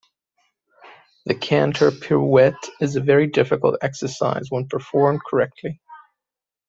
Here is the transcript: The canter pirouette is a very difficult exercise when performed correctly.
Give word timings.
The 1.27 1.35
canter 1.35 1.91
pirouette 1.91 2.55
is 2.79 2.95
a 2.95 3.01
very 3.01 3.27
difficult 3.27 3.75
exercise 3.83 4.47
when 4.49 4.65
performed 4.67 5.19
correctly. 5.29 5.79